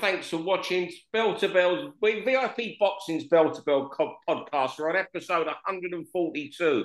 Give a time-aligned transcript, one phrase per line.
[0.00, 3.90] thanks for watching Bell to Bell, VIP Boxing's Bell to Bell
[4.28, 4.78] podcast.
[4.78, 6.84] We're on episode 142.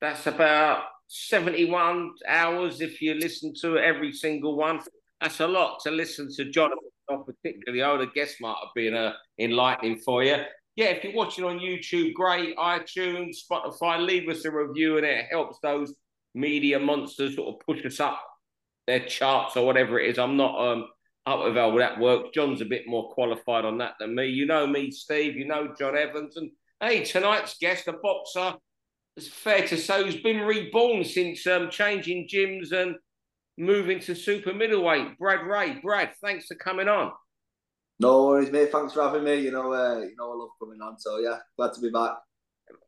[0.00, 4.80] That's about 71 hours if you listen to every single one.
[5.20, 6.70] That's a lot to listen to John,
[7.08, 7.82] particularly.
[7.82, 10.36] Oh, the guest might have been uh, enlightening for you.
[10.76, 12.56] Yeah, if you're watching on YouTube, great.
[12.56, 15.94] iTunes, Spotify, leave us a review and it helps those
[16.34, 18.20] media monsters sort of push us up
[18.86, 20.18] their charts or whatever it is.
[20.18, 20.86] I'm not um,
[21.26, 22.30] up with how that works.
[22.34, 24.26] John's a bit more qualified on that than me.
[24.26, 25.36] You know me, Steve.
[25.36, 26.36] You know John Evans.
[26.36, 26.50] And
[26.80, 28.54] hey, tonight's guest, a boxer,
[29.16, 32.96] it's fair to say, who's been reborn since um, changing gyms and
[33.56, 35.18] moving to super middleweight.
[35.18, 35.78] Brad Rea.
[35.80, 37.12] Brad, thanks for coming on.
[38.00, 38.72] No worries, mate.
[38.72, 39.36] Thanks for having me.
[39.36, 40.98] You know, uh, you know, I love coming on.
[40.98, 42.14] So yeah, glad to be back.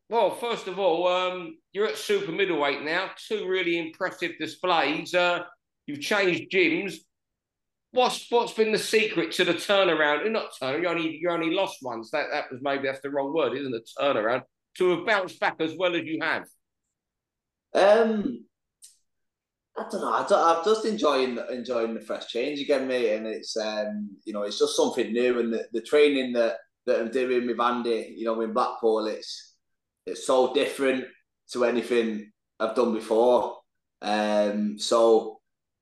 [0.09, 3.11] Well, first of all, um, you're at super middleweight now.
[3.27, 5.13] Two really impressive displays.
[5.13, 5.43] Uh,
[5.85, 6.95] you've changed gyms.
[7.91, 10.21] What's what's been the secret to the turnaround?
[10.21, 10.81] You're not turn.
[10.81, 12.11] You only you only lost once.
[12.11, 13.89] That that was maybe that's the wrong word, isn't it?
[13.99, 14.43] Turnaround
[14.77, 16.43] to have bounced back as well as you have.
[17.73, 18.45] Um,
[19.77, 20.11] I don't know.
[20.11, 23.15] I am just enjoying enjoying the fresh change again, mate.
[23.15, 25.39] And it's um, you know, it's just something new.
[25.39, 29.55] And the, the training that that I'm doing with Andy, you know, in Blackpool, it's
[30.05, 31.05] it's so different
[31.51, 33.57] to anything I've done before.
[34.01, 35.36] Um, so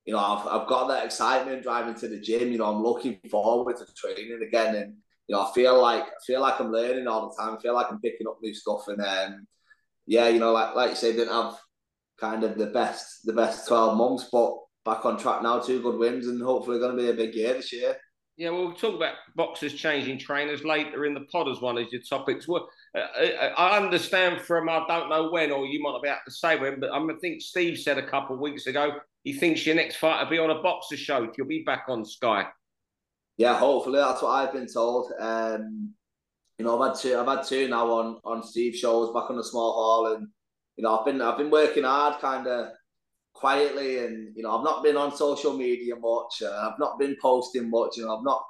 [0.05, 2.51] you know, I've I've got that excitement driving to the gym.
[2.51, 4.93] You know, I'm looking forward to training again, and
[5.27, 7.57] you know, I feel like I feel like I'm learning all the time.
[7.57, 9.47] I feel like I'm picking up new stuff, and um,
[10.05, 11.57] yeah, you know, like like you say, didn't have
[12.19, 15.97] kind of the best the best 12 months, but back on track now, two good
[15.97, 17.97] wins, and hopefully going to be a big year this year.
[18.37, 21.87] Yeah, well, we'll talk about boxers changing trainers later in the pod as one of
[21.91, 22.47] your topics.
[22.49, 26.09] Well, uh, uh, I understand from I don't know when, or you might not be
[26.09, 29.33] able to say when, but I think Steve said a couple of weeks ago he
[29.33, 31.27] thinks your next fight will be on a Boxxer show.
[31.35, 32.45] You'll be back on Sky.
[33.37, 35.11] Yeah, hopefully that's what I've been told.
[35.19, 35.93] Um,
[36.57, 37.17] you know, I've had two.
[37.17, 40.27] I've had two now on on Steve shows back on the small hall, and
[40.77, 42.67] you know, I've been I've been working hard, kind of
[43.35, 46.41] quietly, and you know, I've not been on social media much.
[46.41, 47.97] Uh, I've not been posting much.
[47.97, 48.43] You know, I've not,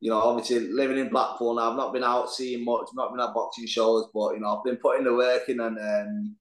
[0.00, 1.70] you know, obviously living in Blackpool now.
[1.70, 2.86] I've not been out seeing much.
[2.88, 5.60] I've not been at boxing shows, but you know, I've been putting the work in,
[5.60, 6.36] and um,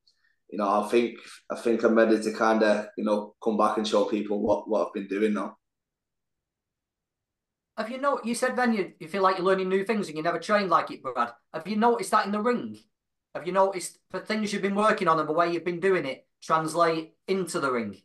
[0.50, 1.20] you know, I think
[1.52, 4.68] I think I'm ready to kind of you know come back and show people what
[4.68, 5.58] what I've been doing now.
[7.78, 8.20] Have you know?
[8.24, 10.70] You said then you, you feel like you're learning new things and you never trained
[10.70, 11.32] like it, Brad.
[11.54, 12.78] Have you noticed that in the ring?
[13.34, 16.06] Have you noticed for things you've been working on and the way you've been doing
[16.06, 18.02] it translate into the ring?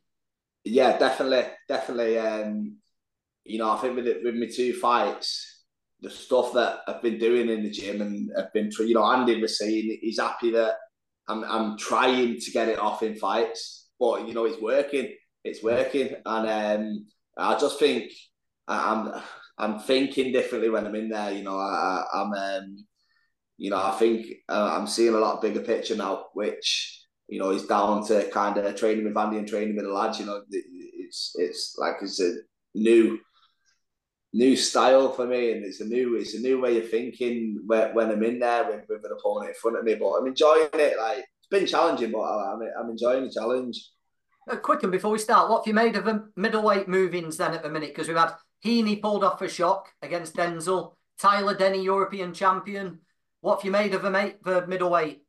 [0.64, 2.18] Yeah, definitely, definitely.
[2.18, 2.78] Um,
[3.44, 5.64] you know, I think with it, with my two fights,
[6.00, 9.40] the stuff that I've been doing in the gym and I've been, you know, Andy
[9.40, 10.74] was saying he's happy that
[11.28, 15.14] I'm, I'm trying to get it off in fights, but you know, it's working,
[15.44, 18.12] it's working, and um, I just think
[18.68, 19.12] I'm,
[19.58, 21.32] I'm thinking differently when I'm in there.
[21.32, 22.86] You know, I, I'm, um,
[23.56, 27.50] you know, I think uh, I'm seeing a lot bigger picture now, which you know
[27.50, 30.20] is down to kind of training with Andy and training with the lads.
[30.20, 32.34] You know, it's it's like it's a
[32.74, 33.18] new
[34.32, 37.94] new style for me, and it's a new it's a new way of thinking when,
[37.94, 39.94] when I'm in there with, with an opponent in front of me.
[39.94, 40.98] But I'm enjoying it.
[40.98, 43.90] Like it's been challenging, but I'm I'm enjoying the challenge.
[44.48, 47.52] Uh, quick and before we start, what have you made of the middleweight movings then
[47.52, 47.90] at the minute?
[47.90, 53.00] Because we've had Heaney pulled off a shock against Denzel, Tyler Denny, European champion.
[53.40, 55.25] What have you made of the mate the middleweight?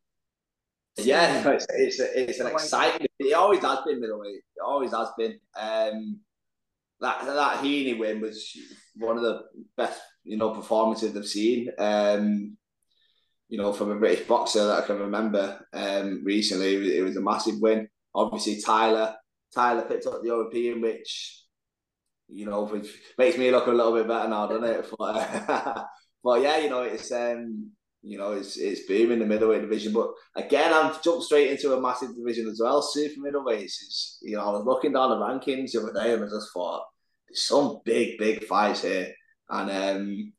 [0.97, 3.07] Yeah, it's it's, it's an exciting.
[3.19, 4.35] It always has been middleweight.
[4.35, 5.39] It always has been.
[5.55, 6.19] Um,
[6.99, 8.51] that that Heaney win was
[8.95, 9.41] one of the
[9.75, 11.69] best you know performances I've seen.
[11.77, 12.57] Um,
[13.49, 15.65] you know, from a British boxer that I can remember.
[15.71, 17.87] Um, recently, it was, it was a massive win.
[18.13, 19.15] Obviously, Tyler
[19.53, 21.43] Tyler picked up the European, which
[22.27, 24.85] you know which makes me look a little bit better now, doesn't it?
[24.97, 25.87] But,
[26.23, 27.71] but yeah, you know, it's um,
[28.07, 29.91] you know, it's it's booming the middleweight division.
[29.91, 32.81] But again, I've jumped straight into a massive division as well.
[32.81, 36.23] Super middleweights is, you know, I was looking down the rankings the other day and
[36.23, 36.85] I just thought
[37.27, 39.13] there's some big, big fights here.
[39.49, 40.33] And um,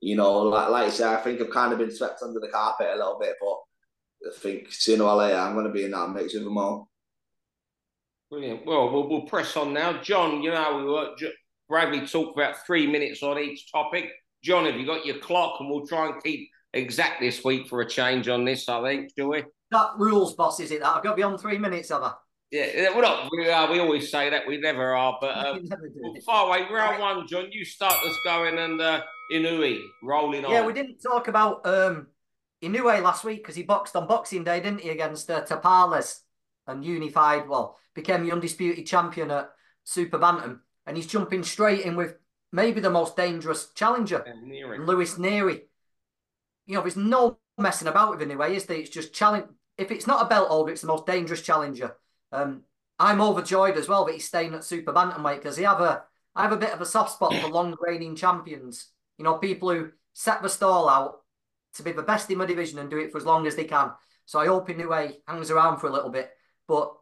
[0.00, 2.48] you know, like like I said, I think I've kind of been swept under the
[2.48, 5.92] carpet a little bit, but I think sooner or later I'm going to be in
[5.92, 6.90] that mix with them all.
[8.30, 8.66] Brilliant.
[8.66, 10.00] Well, we'll, we'll press on now.
[10.02, 11.08] John, you know, we were,
[11.68, 14.10] Bradley talked about three minutes on each topic.
[14.42, 15.56] John, have you got your clock?
[15.60, 19.14] And we'll try and keep exact this week for a change on this, I think,
[19.14, 19.44] do we?
[19.70, 20.80] That rules, boss, is it?
[20.80, 22.12] That I've got to be on three minutes, have I?
[22.50, 23.30] Yeah, we're not.
[23.30, 25.68] We, are, we always say that we never are, but um,
[26.26, 26.66] far away.
[26.68, 27.46] Round one, John.
[27.52, 29.02] You start us going, and uh,
[29.32, 30.50] Inoue rolling on.
[30.50, 32.08] Yeah, we didn't talk about um,
[32.60, 36.22] Inoue last week because he boxed on Boxing Day, didn't he, against uh, Tapales
[36.66, 37.48] and unified.
[37.48, 39.50] Well, became the undisputed champion at
[39.84, 42.16] Super Bantam, and he's jumping straight in with
[42.50, 44.24] maybe the most dangerous challenger,
[44.80, 45.60] Luis Nery.
[46.70, 48.78] You know, there's no messing about with anyway, is there?
[48.78, 49.46] It's just challenge.
[49.76, 51.96] If it's not a belt holder, it's the most dangerous challenger.
[52.30, 52.62] Um,
[52.96, 56.04] I'm overjoyed as well that he's staying at super bantamweight because he have a
[56.36, 58.86] I have a bit of a soft spot for long reigning champions.
[59.18, 61.22] You know, people who set the stall out
[61.74, 63.64] to be the best in my division and do it for as long as they
[63.64, 63.90] can.
[64.26, 66.30] So I hope Inoue hangs around for a little bit.
[66.68, 66.94] But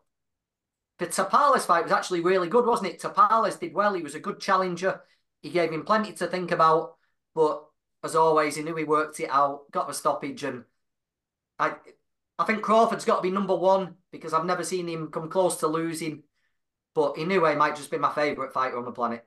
[0.98, 3.02] the Tapales fight was actually really good, wasn't it?
[3.02, 3.92] Tapales did well.
[3.92, 5.02] He was a good challenger.
[5.42, 6.94] He gave him plenty to think about.
[7.34, 7.67] But
[8.04, 10.64] as always, he knew he worked it out, got the stoppage, and
[11.58, 11.74] I
[12.38, 15.56] I think Crawford's got to be number one because I've never seen him come close
[15.56, 16.22] to losing.
[16.94, 19.24] But Inoue might just be my favourite fighter on the planet.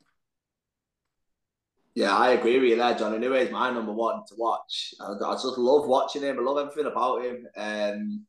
[1.94, 3.14] Yeah, I agree with you there, John.
[3.14, 4.94] Inoue is my number one to watch.
[5.02, 6.40] I, just love watching him.
[6.40, 7.48] I love everything about him.
[7.58, 8.26] Um,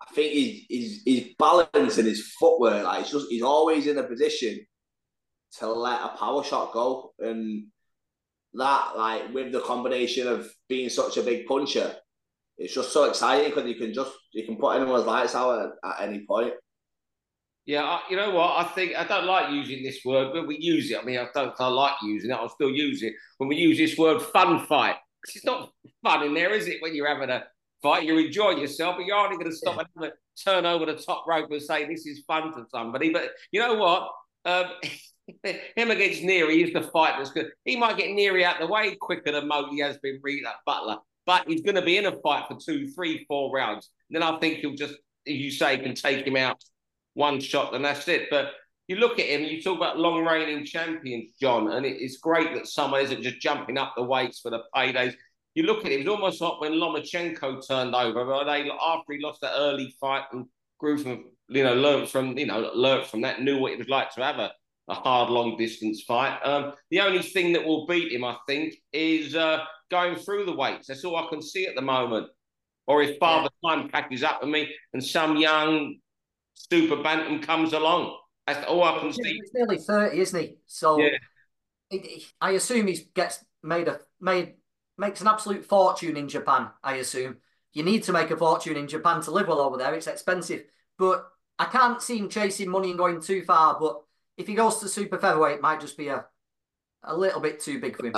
[0.00, 3.98] I think he's, he's, his balance and his footwork, like it's just he's always in
[3.98, 4.60] a position
[5.58, 7.66] to let a power shot go, and
[8.56, 11.94] that like with the combination of being such a big puncher,
[12.58, 15.90] it's just so exciting because you can just you can put anyone's lights out at,
[15.90, 16.54] at any point.
[17.66, 18.64] Yeah, I, you know what?
[18.64, 20.98] I think I don't like using this word, but we use it.
[20.98, 21.52] I mean, I don't.
[21.58, 22.34] I like using it.
[22.34, 24.96] I'll still use it when we use this word "fun fight."
[25.34, 25.70] It's not
[26.04, 26.80] fun in there, is it?
[26.80, 27.44] When you're having a
[27.82, 30.12] fight, you're enjoying yourself, but you're only going to stop and
[30.44, 33.10] turn over the top rope and say this is fun to somebody.
[33.10, 34.10] But you know what?
[34.44, 34.66] Um,
[35.42, 37.50] him against Nery is the fight that's good.
[37.64, 40.98] He might get Nery out the way quicker than Mosley has been read at Butler,
[41.24, 43.90] but he's going to be in a fight for two, three, four rounds.
[44.10, 44.94] then I think he'll just,
[45.26, 46.62] as you say, can take him out
[47.14, 48.28] one shot, and that's it.
[48.30, 48.52] But
[48.88, 52.68] you look at him, you talk about long reigning champions, John, and it's great that
[52.68, 55.14] someone isn't just jumping up the weights for the paydays.
[55.54, 59.40] You look at him, it's almost like when Lomachenko turned over, they after he lost
[59.40, 60.46] that early fight and
[60.78, 63.88] grew from, you know, learned from, you know, learned from that, knew what it was
[63.88, 64.52] like to have a,
[64.88, 66.38] a hard long distance fight.
[66.44, 70.54] Um, the only thing that will beat him, I think, is uh, going through the
[70.54, 70.88] weights.
[70.88, 72.28] That's all I can see at the moment.
[72.86, 73.70] Or if Father yeah.
[73.70, 75.96] Time catches up with me and some young
[76.54, 78.16] super bantam comes along.
[78.46, 79.32] That's all I can see.
[79.34, 80.56] He's nearly thirty, isn't he?
[80.66, 81.98] So yeah.
[82.40, 84.54] I assume he gets made a made
[84.96, 86.68] makes an absolute fortune in Japan.
[86.82, 87.38] I assume
[87.72, 89.94] you need to make a fortune in Japan to live well over there.
[89.94, 90.62] It's expensive,
[90.96, 91.26] but
[91.58, 93.78] I can't see him chasing money and going too far.
[93.80, 94.02] But
[94.36, 96.24] if he goes to super featherweight, it might just be a
[97.04, 98.14] a little bit too big for him.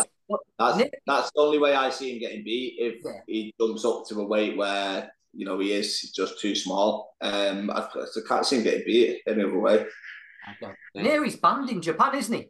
[0.58, 3.20] That's Nick, that's the only way I see him getting beat if yeah.
[3.26, 7.14] he jumps up to a weight where you know, he is just too small.
[7.20, 9.86] Um, I, I can't see him getting beat any other way.
[10.62, 10.74] Okay.
[10.94, 12.48] Yeah, he's banned in Japan, isn't he?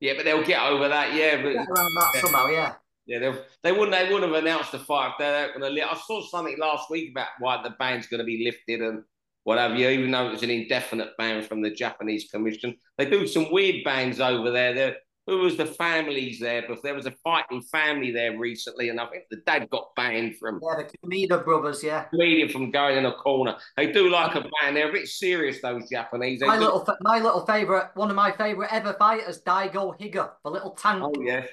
[0.00, 1.14] Yeah, but they'll get over that.
[1.14, 2.20] Yeah, but get around that yeah.
[2.20, 2.46] somehow.
[2.48, 2.74] Yeah.
[3.06, 3.92] Yeah, they they wouldn't.
[3.92, 5.70] They wouldn't have announced the fight if they're going to.
[5.70, 9.04] Li- I saw something last week about why the ban's going to be lifted and
[9.46, 9.76] whatever.
[9.76, 13.50] You even though it was an indefinite ban from the Japanese Commission, they do some
[13.52, 14.74] weird bans over there.
[14.74, 14.96] They're
[15.26, 16.64] who was the families there?
[16.68, 20.36] But there was a fighting family there recently, and I think the dad got banned
[20.36, 20.60] from.
[20.62, 22.06] Yeah, the Kameda brothers, yeah.
[22.14, 23.56] Kameda from going in a corner.
[23.76, 24.74] They do like a ban.
[24.74, 26.40] They're a bit serious, those Japanese.
[26.40, 26.64] They my do...
[26.64, 31.02] little, my little favorite, one of my favorite ever fighters, Daigo Higa, the little tank.
[31.02, 31.44] Oh yeah.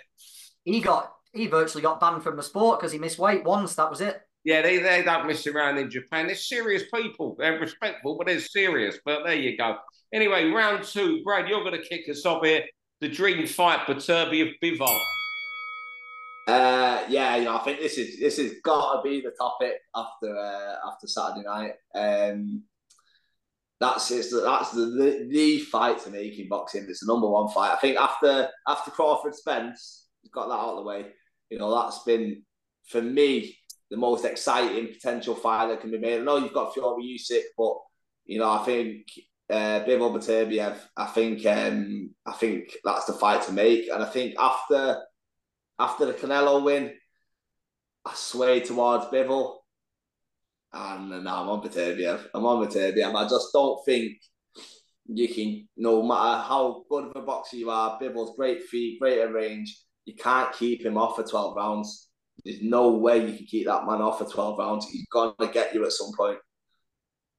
[0.63, 3.73] He got, he virtually got banned from the sport because he missed weight once.
[3.75, 4.21] That was it.
[4.43, 6.27] Yeah, they, they don't mess around in Japan.
[6.27, 7.35] They're serious people.
[7.39, 8.97] They're respectful, but they're serious.
[9.05, 9.77] But there you go.
[10.13, 11.23] Anyway, round two.
[11.23, 12.63] Brad, you're going to kick us off here
[13.03, 14.97] the dream fight, Beterbiev Bivol?
[16.47, 19.73] Uh, yeah, you know, I think this is this has got to be the topic
[19.95, 21.73] after uh, after Saturday night.
[21.93, 22.63] Um,
[23.79, 26.85] that's it's that's the, the, the fight to make in boxing.
[26.87, 27.73] It's the number one fight.
[27.73, 31.05] I think after after Crawford Spence got that out of the way.
[31.49, 32.43] You know, that's been
[32.87, 33.57] for me
[33.91, 36.19] the most exciting potential fight that can be made.
[36.19, 37.75] I know you've got Fury Usyk, but
[38.25, 39.07] you know, I think
[39.49, 44.07] uh, Bivol Beterbiev, I think um, I think that's the fight to make, and I
[44.07, 45.01] think after
[45.79, 46.93] after the Canelo win,
[48.05, 49.57] I sway towards Bivol,
[50.71, 52.27] and now I'm on Beterbiev.
[52.33, 53.15] I'm on Beterbiev.
[53.15, 54.13] I just don't think
[55.07, 59.21] you can, no matter how good of a boxer you are, Bivol's great feet, great
[59.31, 59.77] range.
[60.05, 62.09] You can't keep him off for twelve rounds.
[62.43, 64.87] There's no way you can keep that man off for twelve rounds.
[64.89, 66.39] He's gonna get you at some point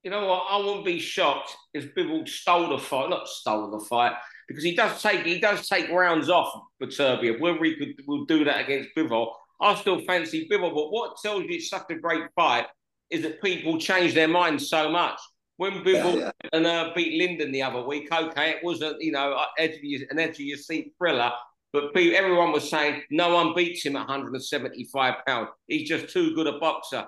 [0.05, 0.45] you know what?
[0.51, 4.13] I wouldn't be shocked if Bivol stole the fight, not stole the fight,
[4.47, 7.41] because he does take he does take rounds off Beterbiev.
[7.41, 9.33] Whether he could will do that against Bivol,
[9.63, 10.75] I still fancy Bivol.
[10.75, 12.67] But what tells you it's such a great fight
[13.11, 15.19] is that people change their minds so much.
[15.57, 16.51] When Bivol yeah, yeah.
[16.53, 20.03] and uh, beat Lyndon the other week, okay, it wasn't you know edge of your,
[20.11, 21.33] an edge of your seat thriller.
[21.75, 25.49] But everyone was saying no one beats him at 175 pounds.
[25.67, 27.07] He's just too good a boxer.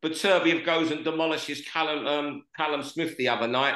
[0.00, 3.74] Beterbiev goes and demolishes Callum um, Callum Smith the other night,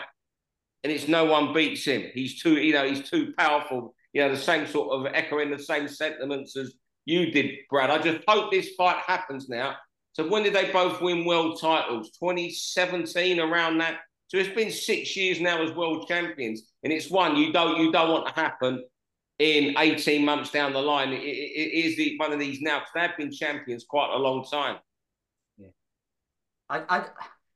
[0.84, 2.04] and it's no one beats him.
[2.14, 3.92] He's too, you know, he's too powerful.
[4.12, 6.74] you know, the same sort of echoing the same sentiments as
[7.04, 7.90] you did, Brad.
[7.90, 9.74] I just hope this fight happens now.
[10.12, 12.12] So when did they both win world titles?
[12.20, 13.98] 2017, around that.
[14.28, 17.90] So it's been six years now as world champions, and it's one you don't you
[17.90, 18.84] don't want to happen
[19.38, 21.12] in 18 months down the line.
[21.12, 24.44] it, it is the, one of these now because they've been champions quite a long
[24.44, 24.78] time.
[25.56, 25.68] Yeah,
[26.68, 27.04] I I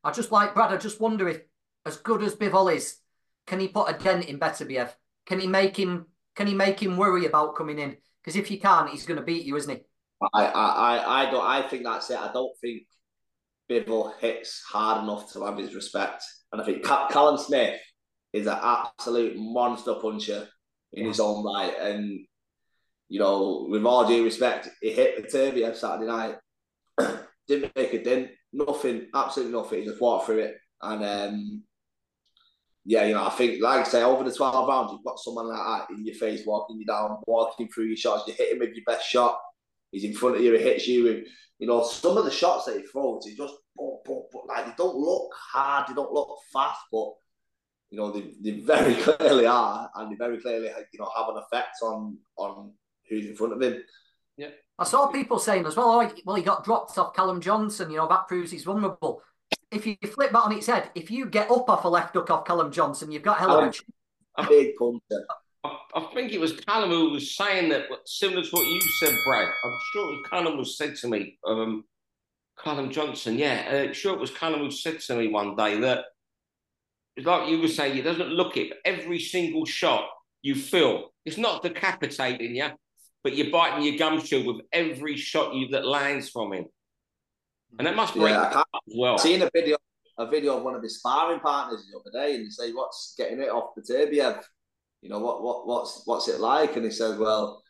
[0.05, 0.73] I just like Brad.
[0.73, 1.41] I just wonder if,
[1.87, 2.99] as good as Bivol is,
[3.47, 4.91] can he put a dent in Beterbiev?
[5.27, 6.07] Can he make him?
[6.35, 7.97] Can he make him worry about coming in?
[8.23, 9.83] Because if he can't, he's going to beat you, isn't he?
[10.33, 11.45] I, I, I don't.
[11.45, 12.19] I think that's it.
[12.19, 12.83] I don't think
[13.69, 16.23] Bivol hits hard enough to have his respect,
[16.53, 17.81] and I think Callum Smith
[18.33, 20.49] is an absolute monster puncher
[20.93, 21.09] in yeah.
[21.09, 21.75] his own right.
[21.81, 22.27] And
[23.09, 26.37] you know, with all due respect, he hit Beterbiev Saturday night.
[27.49, 28.31] Didn't make a dent.
[28.53, 29.09] Nothing.
[29.15, 29.81] Absolutely nothing.
[29.81, 31.63] He just walked through it, and um,
[32.85, 35.49] yeah, you know, I think, like I say, over the 12 rounds, you've got someone
[35.49, 38.27] like that in your face, walking you down, walking through your shots.
[38.27, 39.39] You hit him with your best shot.
[39.93, 41.09] He's in front of you, he hits you.
[41.09, 41.27] And,
[41.59, 44.67] you know, some of the shots that he throws, he just, boom, boom, boom, like,
[44.67, 47.13] they don't look hard, they don't look fast, but,
[47.93, 51.43] you know, they, they very clearly are, and they very clearly, you know, have an
[51.43, 52.73] effect on on
[53.09, 53.81] who's in front of him.
[54.37, 54.49] Yeah.
[54.79, 57.99] I saw people saying as well, oh, well, he got dropped off Callum Johnson, you
[57.99, 59.23] know, that proves he's vulnerable
[59.73, 62.31] if you flip that on its head, if you get up off a left hook
[62.31, 63.75] off Callum Johnson, you've got hell of
[64.37, 65.27] a big punter.
[65.65, 69.17] I, I think it was Callum who was saying that, similar to what you said,
[69.27, 69.49] Brad.
[69.65, 71.85] I'm sure it was Callum who said to me, um,
[72.63, 76.05] Callum Johnson, yeah, uh, sure it was Callum who said to me one day that,
[77.19, 80.09] like you were saying, it doesn't look it, but every single shot
[80.43, 82.69] you feel, it's not decapitating you,
[83.23, 86.67] but you're biting your gum shield with every shot you that lands from him.
[87.79, 89.15] And that must break yeah, as well.
[89.15, 89.77] I've seen a video
[90.19, 93.15] a video of one of his sparring partners the other day and he say, What's
[93.17, 94.43] getting it off Beterbiev?
[95.01, 96.77] You know, what what what's what's it like?
[96.77, 97.63] And he said, Well,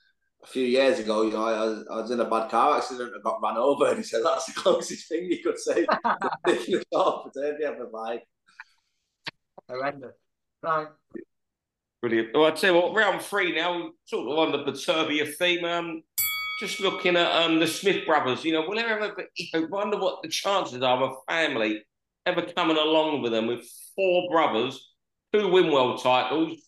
[0.43, 3.15] a few years ago, you know, I was, I was in a bad car accident
[3.15, 3.89] and got run over.
[3.89, 5.87] And he said, That's the closest thing you could say.
[6.93, 8.25] off Beterbiev was like.
[9.69, 10.15] Horrendous.
[12.01, 12.31] Brilliant.
[12.35, 15.65] Well, I'd say what round three now, sort of on the Beterbiev theme.
[15.65, 16.03] Um,
[16.61, 20.23] just looking at um, the Smith brothers, you know, will ever you know, wonder what
[20.23, 21.83] the chances are of a family
[22.27, 23.65] ever coming along with them with
[23.97, 24.93] four brothers,
[25.33, 26.59] two win world titles,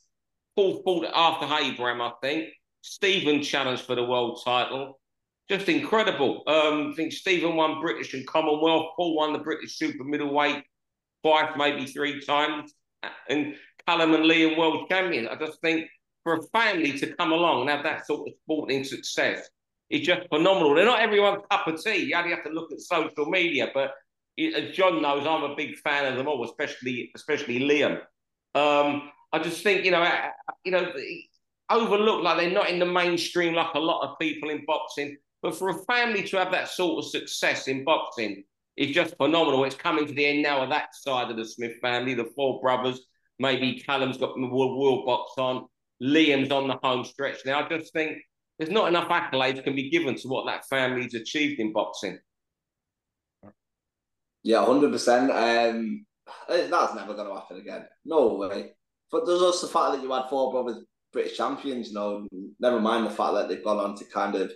[0.57, 2.51] Paul fought after Abraham, I think.
[2.83, 5.01] Stephen challenged for the world title.
[5.49, 6.43] Just incredible.
[6.47, 8.93] Um, I think Stephen won British and Commonwealth.
[8.97, 10.63] Paul won the British super middleweight
[11.23, 12.73] twice, maybe three times.
[13.29, 13.55] And
[13.87, 15.29] Callum and Liam world champions.
[15.31, 15.89] I just think
[16.23, 19.49] for a family to come along and have that sort of sporting success
[19.91, 20.75] is just phenomenal.
[20.75, 22.05] They're not everyone's cup of tea.
[22.05, 23.93] You only have to look at social media, but
[24.39, 28.01] as John knows, I'm a big fan of them all, especially especially Liam.
[28.55, 30.07] Um, I just think you know,
[30.65, 30.91] you know,
[31.71, 35.17] overlooked like they're not in the mainstream like a lot of people in boxing.
[35.43, 38.45] But for a family to have that sort of success in boxing
[38.77, 39.65] is just phenomenal.
[39.65, 42.61] It's coming to the end now of that side of the Smith family, the four
[42.61, 43.01] brothers.
[43.39, 45.67] Maybe Callum's got the world, box on.
[46.03, 47.65] Liam's on the home stretch now.
[47.65, 48.19] I just think
[48.59, 52.19] there's not enough accolades can be given to what that family's achieved in boxing.
[54.43, 55.29] Yeah, hundred um, percent.
[56.49, 57.87] That's never going to happen again.
[58.05, 58.73] No way.
[59.11, 61.89] But there's also the fact that you had four brothers British champions.
[61.89, 62.29] You know,
[62.61, 64.53] never mind the fact that they've gone on to kind of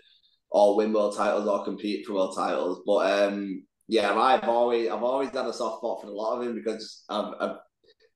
[0.51, 2.83] all win world titles or compete for world titles.
[2.85, 6.45] But um, yeah, I've always I've always had a soft spot for a lot of
[6.45, 7.57] them because I've, I've,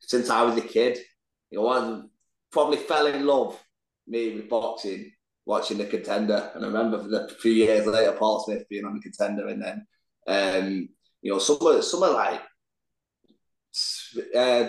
[0.01, 0.99] since I was a kid,
[1.51, 2.03] you know, I
[2.51, 3.59] probably fell in love
[4.07, 5.11] me with boxing
[5.45, 6.53] watching the contender.
[6.55, 9.87] And I remember a few years later, Paul Smith being on the contender, and then
[10.27, 10.89] um,
[11.23, 12.41] you know, someone, someone like
[14.37, 14.65] uh,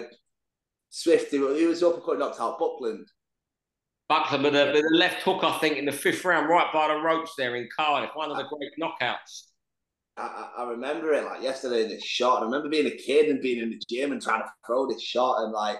[0.89, 3.07] Swift, he was the uppercut knocked out Buckland.
[4.07, 6.89] Buckland with a, with a left hook, I think, in the fifth round, right by
[6.89, 9.52] the ropes there in Cardiff, one of the great knockouts.
[10.17, 12.41] I, I remember it like yesterday, this shot.
[12.41, 15.01] I remember being a kid and being in the gym and trying to throw this
[15.01, 15.43] shot.
[15.43, 15.77] And like,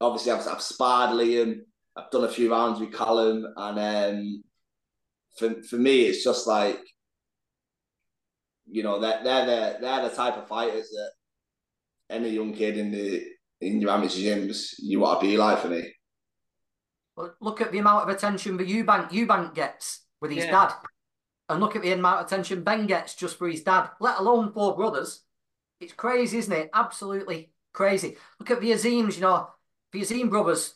[0.00, 1.60] obviously, I've, I've sparred Liam
[1.96, 4.44] I've done a few rounds with Callum, and um,
[5.36, 6.80] for for me, it's just like
[8.70, 11.10] you know they're they're the they're the type of fighters that
[12.08, 13.24] any young kid in the
[13.60, 15.92] in your amateur gyms you want to be like for me.
[17.16, 20.52] Well, look at the amount of attention that Eubank Eubank gets with his yeah.
[20.52, 20.74] dad,
[21.50, 23.90] and look at the amount of attention Ben gets just for his dad.
[24.00, 25.22] Let alone four brothers.
[25.80, 26.70] It's crazy, isn't it?
[26.72, 28.16] Absolutely crazy.
[28.38, 29.50] Look at the Azims, you know,
[29.92, 30.74] the Azim brothers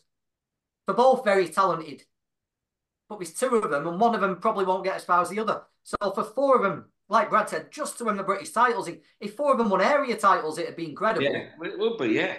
[0.87, 2.03] they're both very talented,
[3.09, 5.31] but there's two of them, and one of them probably won't get as far as
[5.31, 5.63] the other.
[5.83, 8.89] So for four of them, like Brad said, just to win the British titles,
[9.21, 11.25] if four of them won area titles, it'd be incredible.
[11.25, 12.37] Yeah, it would be, yeah.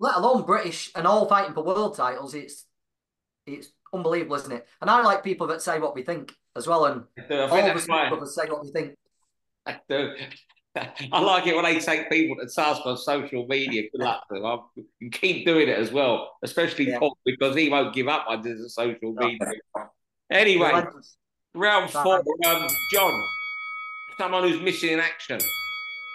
[0.00, 2.64] Let alone British and all fighting for world titles, it's
[3.46, 4.66] it's unbelievable, isn't it?
[4.80, 8.28] And I like people that say what we think as well, and all people that
[8.28, 8.96] say what we think.
[9.66, 10.14] I do.
[11.12, 13.82] I like it when they take people to task on social media.
[13.90, 14.84] Good luck to them.
[15.00, 16.98] You keep doing it as well, especially yeah.
[16.98, 19.38] Paul, because he won't give up on the social media.
[20.30, 20.84] Anyway,
[21.54, 23.24] round four, um, John,
[24.18, 25.40] someone who's missing in action.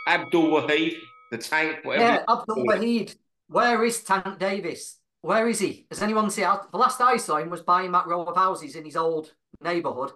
[0.08, 0.98] Abdul Wahid,
[1.32, 2.06] the tank, whatever.
[2.06, 3.15] Yeah, Abdul Wahid.
[3.48, 5.00] Where is Tank Davis?
[5.24, 5.88] Where is he?
[5.89, 6.44] Has anyone seen?
[6.44, 9.34] How, The last I saw him was buying that row of houses in his old
[9.62, 10.12] neighbourhood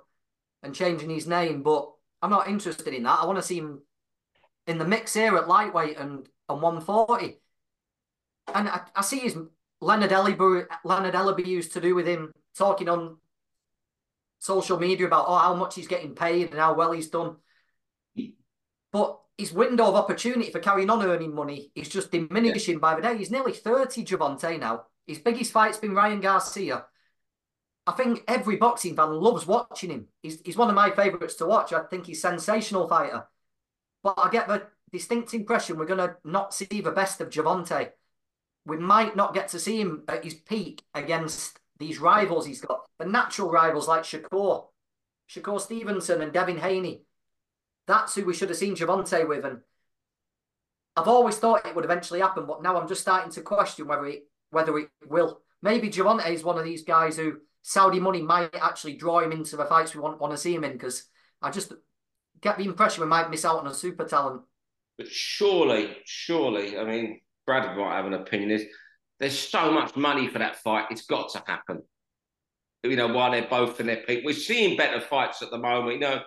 [0.61, 1.63] and changing his name.
[1.63, 1.89] But
[2.21, 3.19] I'm not interested in that.
[3.21, 3.83] I want to see him
[4.67, 7.39] in the mix here at lightweight and, and 140.
[8.53, 9.37] And I, I see his
[9.79, 13.15] Leonard Ellerbe, Leonard Ellerbe used to do with him talking on
[14.39, 17.37] social media about oh how much he's getting paid and how well he's done.
[18.91, 22.79] But his window of opportunity for carrying on earning money is just diminishing yeah.
[22.79, 23.17] by the day.
[23.17, 24.83] He's nearly 30, Gervonta now.
[25.07, 26.85] His biggest fight's been Ryan Garcia.
[27.87, 30.07] I think every boxing fan loves watching him.
[30.21, 31.71] He's, he's one of my favourites to watch.
[31.71, 33.25] I think he's a sensational fighter.
[34.03, 37.91] But I get the distinct impression we're going to not see the best of Gervonta.
[38.65, 42.85] We might not get to see him at his peak against these rivals he's got,
[42.99, 44.65] the natural rivals like Shakur,
[45.29, 47.03] Shakur Stevenson and Devin Haney.
[47.85, 49.45] That's who we should have seen Gervonta with.
[49.45, 49.59] And
[50.97, 54.05] I've always thought it would eventually happen, but now I'm just starting to question whether
[54.07, 55.41] it whether it will.
[55.61, 59.57] Maybe Gervonta is one of these guys who Saudi money might actually draw him into
[59.57, 61.03] the fights we want, want to see him in because
[61.41, 61.73] I just
[62.41, 64.41] get the impression we might miss out on a super talent.
[64.97, 68.51] But surely, surely, I mean, Brad might have an opinion.
[68.51, 68.65] Is
[69.19, 70.85] there's so much money for that fight?
[70.91, 71.81] It's got to happen.
[72.83, 75.93] You know, while they're both in their peak, we're seeing better fights at the moment.
[75.95, 76.21] You know,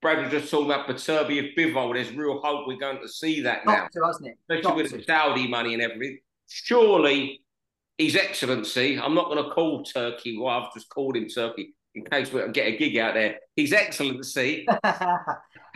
[0.00, 1.94] Brad was just talking about Beterbiev Bivol.
[1.94, 4.38] There's real hope we're going to see that now, to, hasn't it?
[4.40, 4.96] especially got with to.
[4.98, 6.18] the Saudi money and everything.
[6.52, 7.42] Surely,
[7.98, 8.98] His Excellency.
[8.98, 10.38] I'm not going to call Turki.
[10.38, 13.36] Well, I've just called him Turki in case we get a gig out there.
[13.56, 14.66] His Excellency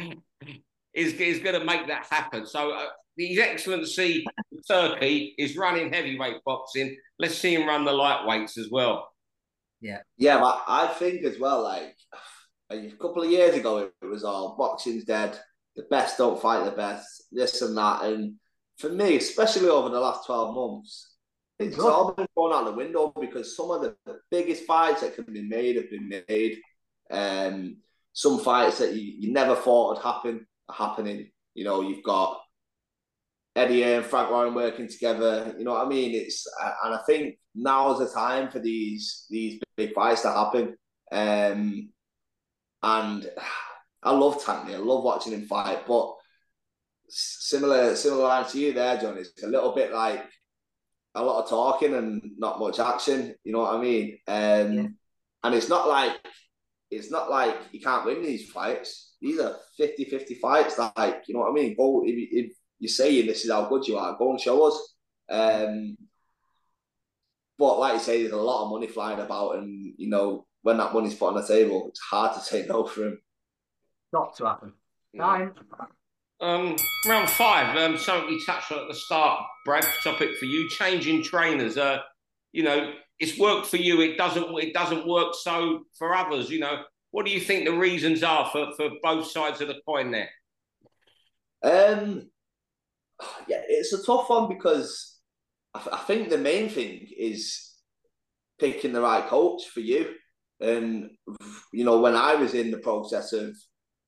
[0.95, 2.47] is, is going to make that happen.
[2.47, 2.87] So, uh,
[3.17, 4.25] His Excellency
[4.69, 6.97] Turki is running heavyweight boxing.
[7.19, 9.11] Let's see him run the lightweights as well.
[9.81, 10.01] Yeah.
[10.17, 11.95] Yeah, but I think as well, like
[12.71, 15.39] a couple of years ago, it was all boxing's dead.
[15.77, 18.05] The best don't fight the best, this and that.
[18.05, 18.35] And
[18.79, 21.17] for me, especially over the last 12 months,
[21.59, 23.97] it's all been thrown out the window because some of the
[24.31, 26.59] biggest fights that can be made have been made.
[27.11, 27.79] Um,
[28.13, 31.31] some fights that you, you never thought would happen are happening.
[31.55, 32.41] You know, you've got
[33.55, 35.55] Eddie and Frank Warren working together.
[35.57, 36.15] You know what I mean?
[36.15, 36.47] It's
[36.85, 40.77] and I think now is the time for these these big fights to happen.
[41.11, 41.91] Um,
[42.83, 43.31] and
[44.03, 44.75] I love Tankney.
[44.75, 45.87] I love watching him fight.
[45.87, 46.16] But
[47.09, 49.19] similar similar line to you there, John.
[49.19, 50.25] It's a little bit like
[51.15, 53.35] a lot of talking and not much action.
[53.45, 54.19] You know what I mean?
[54.29, 54.87] Um, yeah.
[55.45, 56.17] And it's not like
[56.91, 59.15] it's not like you can't win these fights.
[59.21, 60.79] These are 50-50 fights.
[60.79, 61.77] Like you know what I mean?
[61.77, 64.95] Go if, if you're saying this is how good you are, go and show us.
[65.29, 65.97] Um,
[67.59, 70.79] but like you say, there's a lot of money flying about, and you know when
[70.79, 73.21] that money's put on the table, it's hard to say no for him.
[74.13, 74.73] Not to happen.
[75.15, 75.53] Nine.
[76.41, 79.87] Um, round five, um, something we touched on at the start, Brad.
[80.05, 81.79] Topic for you: changing trainers.
[81.79, 82.01] Uh,
[82.53, 84.03] you know, it's worked for you.
[84.03, 84.47] It doesn't.
[84.59, 86.51] It doesn't work so for others.
[86.51, 89.81] You know, what do you think the reasons are for for both sides of the
[89.87, 90.29] coin there?
[91.63, 92.31] Um,
[93.49, 95.19] yeah, it's a tough one because
[95.75, 97.73] I, I think the main thing is
[98.59, 100.15] picking the right coach for you.
[100.61, 101.11] And
[101.73, 103.57] you know, when I was in the process of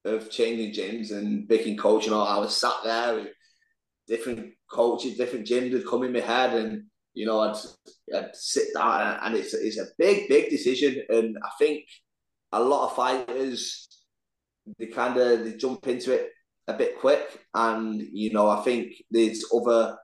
[0.04, 3.28] of changing gyms and picking coach and all, I was sat there with
[4.06, 6.84] different coaches, different gyms would come in my head, and
[7.14, 7.56] you know, I'd,
[8.14, 11.02] I'd sit down, and it's it's a big, big decision.
[11.08, 11.84] And I think
[12.52, 13.88] a lot of fighters
[14.78, 16.30] they kind of they jump into it
[16.66, 19.96] a bit quick, and you know, I think there's other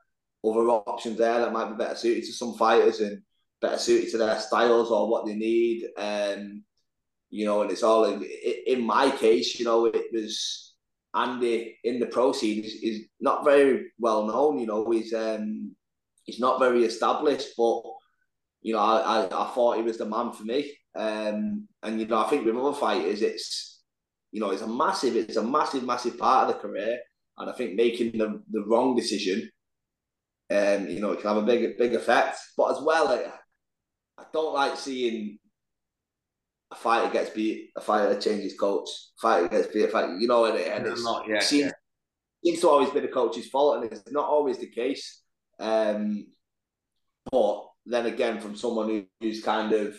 [0.44, 3.22] other options there that might be better suited to some fighters and
[3.60, 5.84] better suited to their styles or what they need.
[5.96, 6.64] Um,
[7.34, 8.22] you know, and it's all in,
[8.64, 10.74] in my case, you know, it was
[11.12, 14.60] Andy in the proceeds is not very well known.
[14.60, 15.74] You know, he's um,
[16.22, 17.82] he's not very established, but
[18.62, 20.78] you know, I, I, I thought he was the man for me.
[20.94, 23.82] Um, and you know, I think with other fighters, it's
[24.30, 27.00] you know, it's a massive, it's a massive, massive part of the career.
[27.36, 29.50] And I think making the, the wrong decision,
[30.52, 32.38] um, you know, it can have a big, big effect.
[32.56, 33.24] But as well, I,
[34.22, 35.40] I don't like seeing
[36.74, 40.28] a fighter gets beat, a fighter changes coach, a fighter gets beat, a fighter, you
[40.28, 41.72] know, and, and it's not, yeah, seems, yeah.
[42.44, 45.22] seems to always be the coach's fault, and it's not always the case.
[45.58, 46.26] Um,
[47.30, 49.96] but then again, from someone who's kind of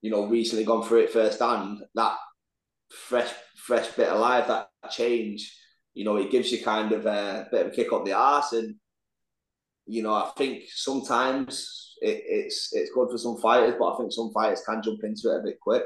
[0.00, 2.16] you know, recently gone through it firsthand, that
[2.90, 5.54] fresh, fresh bit of life, that change,
[5.94, 8.52] you know, it gives you kind of a bit of a kick up the arse.
[8.52, 8.76] And,
[9.86, 14.12] you know, I think sometimes it, it's it's good for some fighters, but I think
[14.12, 15.84] some fighters can jump into it a bit quick.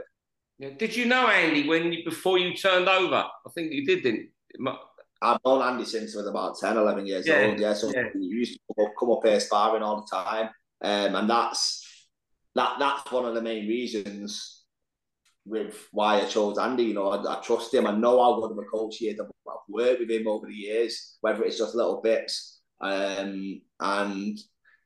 [0.58, 0.70] Yeah.
[0.70, 3.16] Did you know Andy when you, before you turned over?
[3.16, 4.30] I think you did, didn't
[5.22, 7.46] I've known Andy since I was about 10, 11 years yeah.
[7.46, 7.60] old.
[7.60, 8.08] Yeah, so yeah.
[8.12, 10.50] he used to come up, here sparring all the time.
[10.82, 12.08] Um, and that's
[12.54, 14.64] that that's one of the main reasons
[15.46, 16.84] with why I chose Andy.
[16.84, 17.86] You know, I, I trust him.
[17.86, 19.20] I know how good of a coach he is.
[19.20, 22.60] I've, I've worked with him over the years, whether it's just little bits.
[22.80, 24.38] Um, and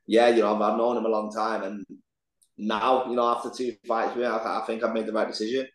[0.07, 1.85] yeah, you know, I've, I've known him a long time, and
[2.57, 5.67] now, you know, after two fights with I, I think I've made the right decision.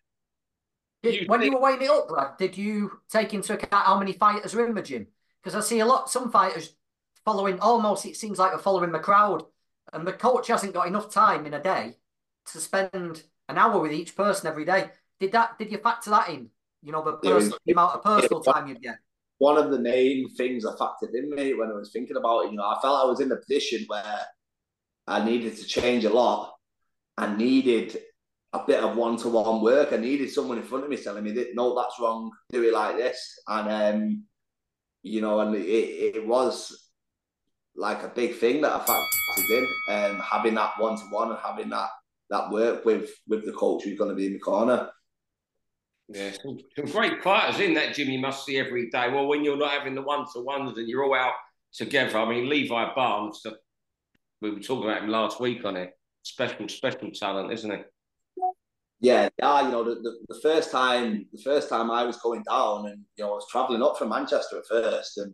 [1.04, 4.14] Did, when you were weighing it up, Brad, did you take into account how many
[4.14, 5.08] fighters are in the gym?
[5.44, 6.76] Because I see a lot, some fighters
[7.26, 9.44] following almost, it seems like they're following the crowd.
[9.94, 11.98] And the coach hasn't got enough time in a day
[12.52, 14.90] to spend an hour with each person every day.
[15.20, 15.58] Did that?
[15.58, 16.50] Did you factor that in?
[16.82, 18.98] You know, the, person, the amount of personal time you'd get.
[19.42, 22.52] One of the main things I factored in me when I was thinking about it,
[22.52, 24.20] you know, I felt I was in a position where
[25.08, 26.54] I needed to change a lot.
[27.18, 27.98] I needed
[28.54, 29.94] a bit of one to one work.
[29.94, 32.30] I needed someone in front of me telling me that no, that's wrong.
[32.52, 34.24] Do it like this, and um,
[35.02, 36.92] you know, and it, it was
[37.76, 41.40] like a big thing that I factored in, um, having that one to one and
[41.44, 41.90] having that
[42.30, 44.92] that work with with the coach who's going to be in the corner.
[46.14, 49.10] Yeah, some, some great fighters in that you must see every day.
[49.10, 51.34] Well, when you're not having the one to ones and you're all out
[51.74, 52.18] together.
[52.18, 53.42] I mean, Levi Barnes,
[54.42, 55.92] we were talking about him last week on it.
[56.24, 57.78] Special, special talent, isn't he?
[59.00, 59.66] Yeah, yeah.
[59.66, 63.02] You know, the, the, the first time, the first time I was going down, and
[63.18, 65.34] you know, I was travelling up from Manchester at first, and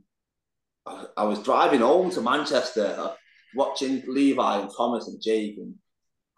[1.18, 3.14] I, was driving home to Manchester, uh,
[3.56, 5.76] watching Levi and Thomas and Jake, and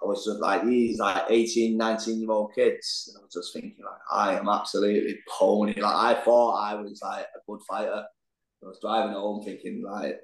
[0.01, 3.09] I was just like these like 18, 19 year old kids.
[3.09, 5.73] And I was just thinking like I am absolutely pony.
[5.73, 8.05] Like I thought I was like a good fighter.
[8.63, 10.19] I was driving home thinking like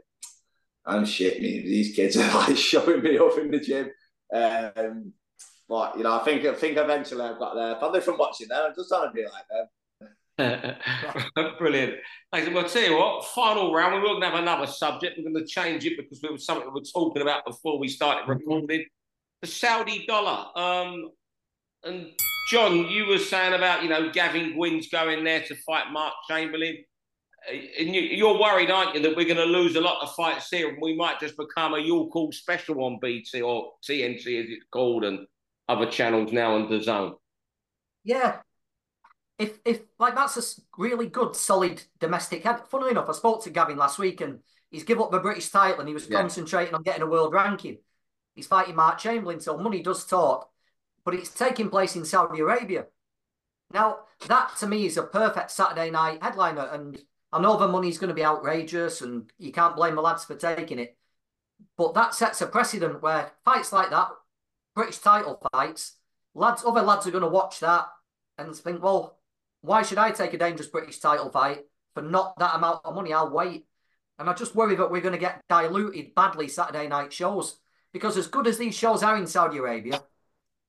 [0.86, 1.62] I'm shit me.
[1.62, 3.90] These kids are like showing me up in the gym.
[4.34, 5.14] Um,
[5.68, 7.76] but you know, I think I think eventually I've got there.
[7.76, 9.68] Probably from watching them, I'm just trying to be like them.
[11.58, 11.96] Brilliant.
[12.32, 12.50] Thanks.
[12.50, 15.18] Well, I'll tell you what, final round, we will have another subject.
[15.18, 17.88] We're going to change it because it was something we were talking about before we
[17.88, 18.86] started recording.
[19.46, 20.48] The Saudi dollar.
[20.56, 21.12] Um,
[21.84, 22.08] and
[22.50, 26.78] John, you were saying about, you know, Gavin Gwynne's going there to fight Mark Chamberlain.
[27.48, 30.16] Uh, and you, are worried, aren't you, that we're going to lose a lot of
[30.16, 34.44] fights here and we might just become a York Hall special on BT or TNT
[34.44, 35.28] as it's called and
[35.70, 37.14] other channels now on the zone?
[38.04, 38.38] Yeah,
[39.38, 42.62] if if like that's a really good solid domestic head.
[42.72, 44.40] Funnily enough, I spoke to Gavin last week and
[44.72, 46.20] he's give up the British title and he was yeah.
[46.20, 47.78] concentrating on getting a world ranking.
[48.36, 50.50] He's fighting Mark Chamberlain, so money does talk,
[51.04, 52.86] but it's taking place in Saudi Arabia.
[53.72, 57.98] Now that to me is a perfect Saturday night headliner, and I know the money's
[57.98, 60.98] going to be outrageous, and you can't blame the lads for taking it.
[61.78, 64.10] But that sets a precedent where fights like that,
[64.76, 65.96] British title fights,
[66.34, 67.88] lads, other lads are going to watch that
[68.38, 69.18] and think, well,
[69.62, 73.14] why should I take a dangerous British title fight for not that amount of money?
[73.14, 73.66] I'll wait.
[74.20, 77.60] And I just worry that we're going to get diluted badly Saturday night shows.
[77.96, 80.04] Because as good as these shows are in Saudi Arabia,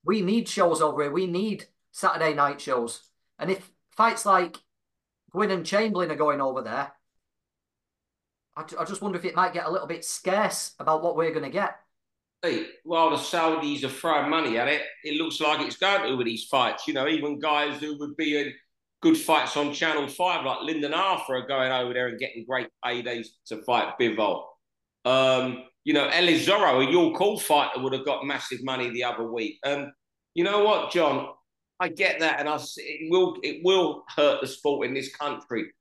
[0.05, 1.11] we need shows over here.
[1.11, 3.01] We need Saturday night shows.
[3.37, 4.55] And if fights like
[5.31, 6.93] Gwynne and Chamberlain are going over there,
[8.55, 11.43] I, just wonder if it might get a little bit scarce about what we're going
[11.43, 11.75] to get.
[12.41, 16.15] Hey, while the Saudis are throwing money at it, it looks like it's going to
[16.15, 16.87] with these fights.
[16.87, 18.53] You know, even guys who would be in
[19.01, 22.69] good fights on Channel 5, like Lyndon Arthur are going over there and getting great
[22.85, 24.45] paydays to fight Bivol.
[25.03, 29.05] Um, you know, Ellis Zorro, a York Hall fighter, would have got massive money the
[29.05, 29.57] other week.
[29.63, 29.93] Um,
[30.33, 31.29] you know what, John?
[31.79, 35.71] I get that, and I, it will it will hurt the sport in this country.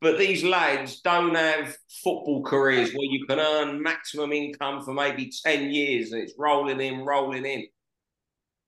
[0.00, 5.30] But these lads don't have football careers where you can earn maximum income for maybe
[5.46, 7.64] 10 years and it's rolling in, rolling in.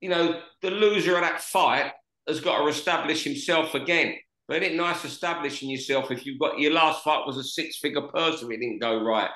[0.01, 1.91] You know, the loser of that fight
[2.29, 4.15] has got to establish himself again.
[4.47, 8.03] But it's nice establishing yourself if you've got your last fight was a six figure
[8.03, 9.31] person, it didn't go right.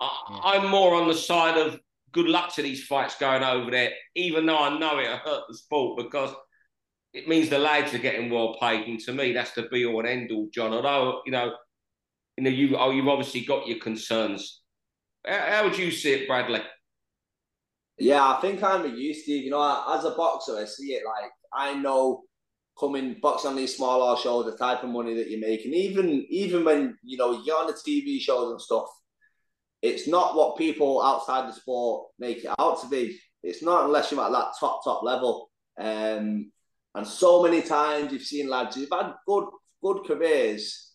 [0.00, 1.80] I, am more on the side of
[2.12, 5.56] good luck to these fights going over there, even though I know it'll hurt the
[5.56, 6.34] sport because
[7.12, 8.86] it means the lads are getting well paid.
[8.86, 10.72] And to me, that's the be all and end all, John.
[10.72, 11.52] Although, you know,
[12.36, 14.62] you know, you oh, you've obviously got your concerns.
[15.26, 16.62] How, how would you see it, Bradley?
[17.98, 19.44] Yeah, I think I'm a you, Steve.
[19.44, 22.22] You know, as a boxer, I see it like I know
[22.78, 26.64] coming boxing on these smaller shows, the type of money that you're making, even even
[26.64, 28.86] when you know you're on the TV shows and stuff,
[29.82, 33.18] it's not what people outside the sport make it out to be.
[33.42, 35.50] It's not unless you're at that top top level.
[35.80, 36.50] Um,
[36.94, 39.48] and so many times you've seen lads who've had good
[39.82, 40.92] good careers,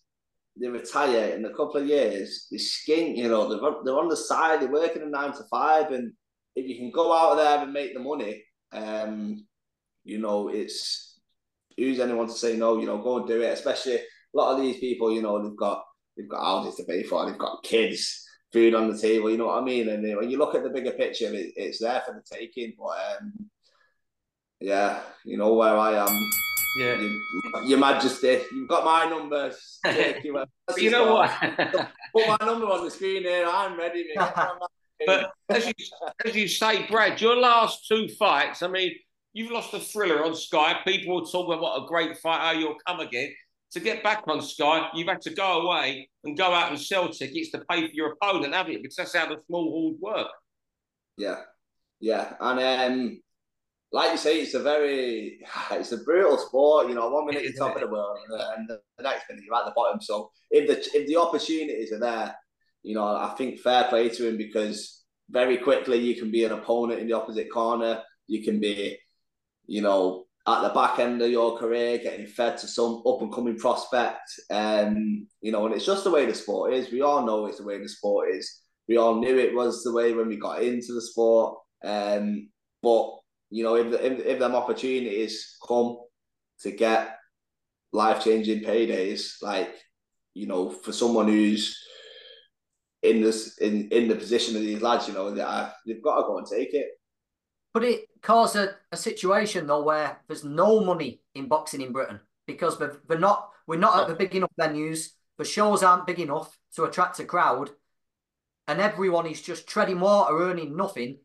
[0.60, 4.18] they retire in a couple of years, they skink, you know, they're, they're on the
[4.18, 6.12] side, they're working a nine to five, and
[6.56, 8.44] if you can go out there and make the money,
[8.74, 9.46] um,
[10.04, 11.20] you know, it's
[11.78, 14.02] who's anyone to say no, you know, go and do it, especially a
[14.34, 15.84] lot of these people, you know, they've got
[16.18, 18.23] they've got houses to pay for, they've got kids,
[18.54, 19.90] food on the table, you know what I mean?
[19.90, 22.74] And when you look at the bigger picture, it, it's there for the taking.
[22.78, 23.50] But um,
[24.62, 26.30] yeah, you know where I am.
[26.78, 27.00] Yeah.
[27.00, 27.22] You,
[27.66, 29.52] Your Majesty, you've got my number.
[30.24, 30.46] you,
[30.78, 31.32] you know what?
[32.16, 33.48] Put my number on the screen here.
[33.48, 34.06] I'm ready.
[35.06, 35.74] but as you,
[36.24, 38.94] as you say, Brad, your last two fights, I mean,
[39.34, 40.80] you've lost a thriller on Sky.
[40.86, 43.34] People will talk about what a great fighter you'll come again
[43.74, 47.10] to get back on Sky, you've had to go away and go out and sell
[47.10, 48.80] tickets to pay for your opponent, haven't you?
[48.80, 50.28] Because that's how the small halls work.
[51.18, 51.42] Yeah,
[52.00, 53.22] yeah, and um,
[53.92, 55.40] like you say, it's a very,
[55.72, 56.88] it's a brutal sport.
[56.88, 59.66] You know, one minute you're top of the world, and the next minute you're at
[59.66, 60.02] the bottom.
[60.02, 62.36] So if the if the opportunities are there,
[62.84, 66.52] you know, I think fair play to him because very quickly you can be an
[66.52, 68.02] opponent in the opposite corner.
[68.28, 68.98] You can be,
[69.66, 73.32] you know, at the back end of your career, getting fed to some up and
[73.34, 74.30] coming prospect.
[74.50, 76.92] Um, you know, and it's just the way the sport is.
[76.92, 78.62] We all know it's the way the sport is.
[78.90, 81.60] We all knew it was the way when we got into the sport.
[81.84, 82.50] Um,
[82.82, 83.12] but
[83.50, 85.98] you know, if if, if them opportunities come
[86.62, 87.18] to get
[87.94, 89.74] life changing paydays, like
[90.34, 91.78] you know, for someone who's
[93.02, 96.38] in this in in the position of these lads, you know, they've got to go
[96.38, 96.88] and take it.
[97.74, 102.20] But it caused a, a situation though where there's no money in boxing in Britain
[102.48, 105.10] because we're, we're not we're not at the big enough venues.
[105.38, 107.72] The shows aren't big enough to attract a crowd,
[108.68, 111.20] and everyone is just treading water, earning nothing,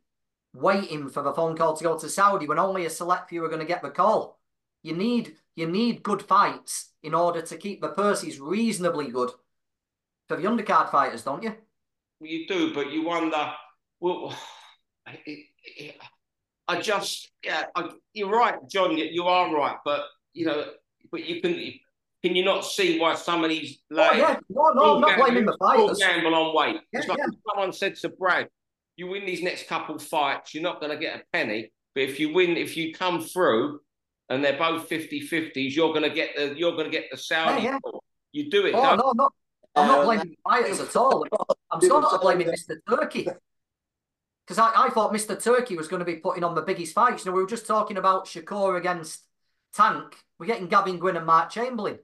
[0.54, 3.48] waiting for the phone call to go to Saudi when only a select few are
[3.48, 4.38] going to get the call.
[4.82, 9.30] You need you need good fights in order to keep the purses reasonably good
[10.28, 11.54] for the undercard fighters, don't you?
[12.20, 13.52] You do, but you wonder.
[14.00, 14.36] Well,
[15.26, 15.96] it, it,
[16.68, 18.96] I just, yeah, I, you're right, John.
[18.96, 20.04] You, you, are right, but
[20.34, 20.66] you know,
[21.10, 21.72] but you can.
[22.24, 24.36] Can you not see why some of these like, oh, yeah.
[24.48, 25.98] no, no, I'm not blaming the fighters.
[25.98, 26.80] gamble on weight.
[26.92, 27.26] Yeah, it's like yeah.
[27.48, 28.48] someone said to Brad,
[28.96, 31.70] you win these next couple fights, you're not going to get a penny.
[31.94, 33.78] But if you win, if you come through
[34.28, 37.62] and they're both 50-50s, you're going to get the you're going to get the Saudi.
[37.62, 37.98] Yeah, yeah.
[38.32, 38.74] You do it.
[38.74, 39.30] Oh, no, no,
[39.76, 41.24] I'm not blaming fighters at all.
[41.70, 42.78] I'm still not blaming Mr.
[42.88, 43.28] Turki
[44.48, 45.40] because I, I thought Mr.
[45.40, 47.24] Turki was going to be putting on the biggest fights.
[47.24, 49.24] You know, we were just talking about Shakur against
[49.74, 50.16] Tank.
[50.38, 51.98] We're getting Gavin Gwynne and Mark Chamberlain.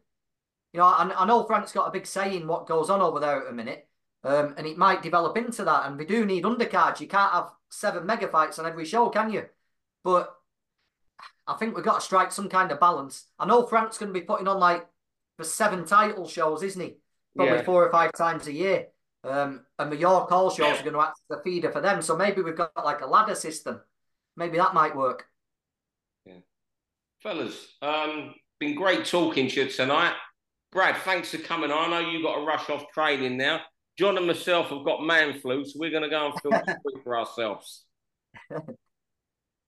[0.74, 3.18] You know, I, I know Frank's got a big say in what goes on over
[3.18, 3.88] there at the minute,
[4.24, 5.86] um, and it might develop into that.
[5.86, 7.00] And we do need undercards.
[7.00, 9.46] You can't have seven mega fights on every show, can you?
[10.02, 10.34] But
[11.46, 13.26] I think we've got to strike some kind of balance.
[13.38, 14.86] I know Frank's going to be putting on like
[15.38, 16.96] the seven title shows, isn't he?
[17.34, 17.62] Probably yeah.
[17.62, 18.88] four or five times a year.
[19.24, 22.02] Um, and the York Hall shows are going to act as a feeder for them.
[22.02, 23.80] So maybe we've got like a ladder system.
[24.36, 25.26] Maybe that might work.
[26.26, 26.40] Yeah.
[27.22, 30.14] Fellas, um, been great talking to you tonight.
[30.72, 31.92] Brad, thanks for coming on.
[31.92, 33.60] I know you've got to rush off training now.
[33.96, 37.18] John and myself have got man flu, so we're going to go and feel for
[37.18, 37.84] ourselves.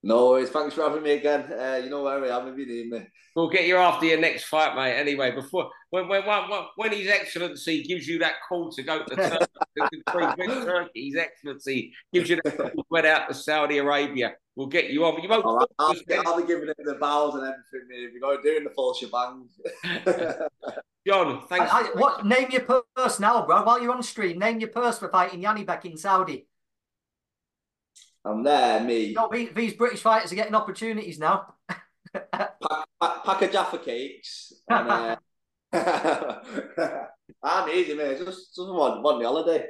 [0.06, 0.50] No worries.
[0.50, 1.52] Thanks for having me again.
[1.52, 3.08] Uh, you know where I am if you need me.
[3.34, 4.94] We'll get you after your next fight, mate.
[4.94, 6.42] Anyway, before when when when,
[6.76, 12.30] when His Excellency gives you that call to go to Turkey, Turkey His Excellency gives
[12.30, 14.34] you that call to went out to Saudi Arabia.
[14.54, 15.20] We'll get you on.
[15.20, 15.44] You won't.
[15.44, 17.88] Oh, I'll, I'll, I'll, be giving him the bows and everything.
[17.90, 19.48] If you're going doing the full shebang.
[21.06, 21.70] John, thanks.
[21.72, 23.64] I, I, what name your purse now, bro?
[23.64, 26.46] While you're on stream, name your purse for fighting Yanni back in Saudi.
[28.26, 29.12] I'm there, me.
[29.12, 31.54] No, these British fighters are getting opportunities now.
[31.68, 34.52] pack, pack, pack of Jaffa cakes.
[34.68, 35.16] And, uh,
[37.42, 38.18] I'm easy, mate.
[38.18, 39.66] Just, just want, want the holiday.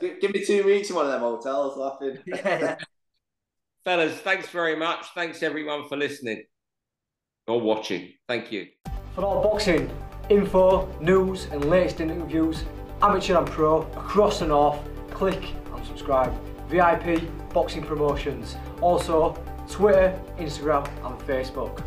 [0.00, 2.18] give, give, me two weeks in one of them hotels, laughing.
[2.26, 2.76] yeah, yeah.
[3.84, 5.06] Fellas, thanks very much.
[5.14, 6.44] Thanks everyone for listening
[7.46, 8.12] or watching.
[8.28, 8.66] Thank you.
[9.14, 9.90] For all boxing
[10.28, 12.64] info, news, and latest interviews,
[13.00, 14.78] amateur and pro across and off,
[15.10, 16.34] click and subscribe.
[16.68, 18.56] VIP Boxing Promotions.
[18.80, 19.34] Also,
[19.68, 21.82] Twitter, Instagram, and Facebook.